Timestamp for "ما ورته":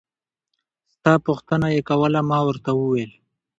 2.29-2.69